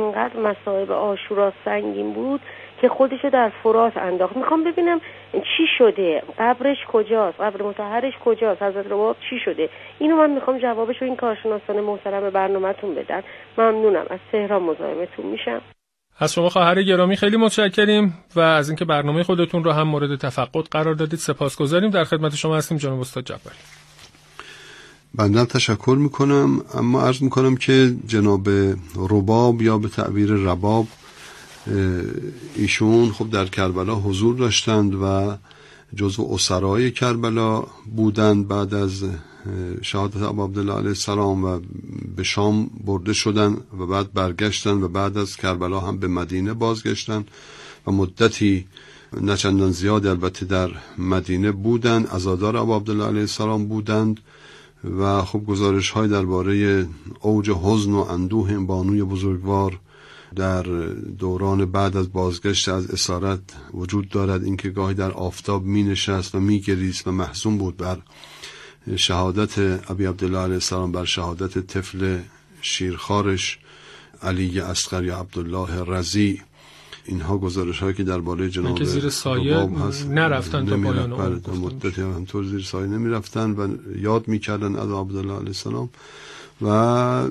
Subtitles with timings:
[0.00, 2.40] انقدر مسائب آشورا سنگین بود
[2.80, 4.36] که خودشو در فرات انداخت.
[4.36, 5.00] می‌خوام ببینم
[5.32, 10.96] چی شده؟ قبرش کجاست؟ قبر متحرش کجاست؟ حضرت رباب چی شده؟ اینو من می‌خوام جوابش
[11.00, 13.22] رو این کارشناسان محترم برنامهتون بدن.
[13.58, 14.06] ممنونم.
[14.10, 15.60] از تهران مزاحمتون میشم.
[16.20, 20.64] از شما خواهر گرامی خیلی متشکریم و از اینکه برنامه خودتون رو هم مورد تفقد
[20.70, 21.90] قرار دادید سپاسگزاریم.
[21.90, 23.77] در خدمت شما هستیم جناب استاد جباری.
[25.14, 26.60] بندم تشکر می‌کنم.
[26.74, 28.48] اما عرض می‌کنم که جناب
[28.96, 30.88] رباب یا به تعبیر رباب
[32.54, 35.36] ایشون خب در کربلا حضور داشتند و
[35.94, 37.64] جزو اسرای کربلا
[37.96, 39.04] بودند بعد از
[39.82, 41.60] شهادت ابو عبدالله علیه السلام و
[42.16, 47.24] به شام برده شدن و بعد برگشتن و بعد از کربلا هم به مدینه بازگشتن
[47.86, 48.66] و مدتی
[49.20, 52.06] نچندان زیاد البته در مدینه بودند.
[52.06, 54.20] ازادار ابو عبدالله علیه السلام بودند.
[54.84, 56.86] و خب گزارش های درباره
[57.20, 59.80] اوج حزن و اندوه بانوی بزرگوار
[60.36, 60.62] در
[61.18, 63.40] دوران بعد از بازگشت از اسارت
[63.74, 64.44] وجود دارد.
[64.44, 67.98] اینکه گاهی در آفتاب می نشست و می گریست و محزون بود بر
[68.96, 69.58] شهادت
[69.90, 72.18] ابی عبدالله علیه السلام بر شهادت طفل
[72.60, 73.58] شیرخارش
[74.22, 76.42] علی اصغر یا عبدالله رزی
[77.04, 82.62] اینها گزارش هایی که درباره جناب زیر سایه هست نرفتن تا پایان مدتی همطور زیر
[82.62, 83.68] سایه نمی رفتن و
[83.98, 85.88] یاد می‌کردن از عبدالله علیه السلام.
[86.62, 87.30] و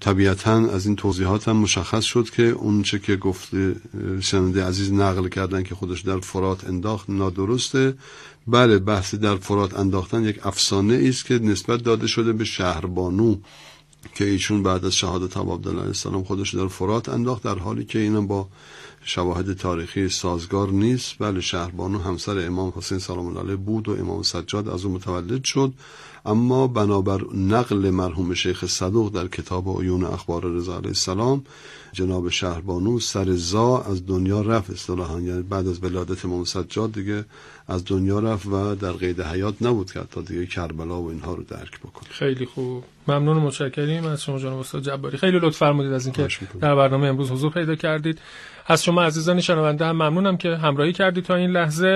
[0.00, 3.76] طبیعتا از این توضیحات هم مشخص شد که اون چه که گفته
[4.20, 7.94] شنونده عزیز نقل کردن که خودش در فرات انداخت نادرسته.
[8.46, 13.36] بله بحث در فرات انداختن یک افسانه است که نسبت داده شده به شهربانو.
[14.14, 18.26] که ایشون بعد از شهادت عبدالله السلام خودش در فرات انداخت در حالی که اینم
[18.26, 18.48] با
[19.04, 21.14] شواهد تاریخی سازگار نیست.
[21.18, 25.44] بله شهربانو همسر امام حسین سلام الله علیه بود و امام سجاد از او متولد
[25.44, 25.72] شد.
[26.26, 31.44] اما بنابر نقل مرحوم شیخ صدوق در کتاب عیون اخبار رضا علیه السلام
[31.92, 34.70] جناب شهربانو سر زا از دنیا رفت.
[34.70, 37.24] اصطلاحا یعنی بعد از ولادت امام سجاد دیگه
[37.68, 41.42] از دنیا رفت و در قید حیات نبود که تا دیگه کربلا و اینها رو
[41.42, 42.08] درک بکنه.
[42.10, 42.84] خیلی خوب.
[43.08, 45.18] ممنون و متشکریم از شما جناب استاد جباری.
[45.18, 46.28] خیلی لطف فرمودید از اینکه
[46.60, 48.20] در برنامه امروز حضور پیدا کردید.
[48.66, 51.86] از شما عزیزان شنونده هم ممنونم که همراهی کردید تا این لحظه.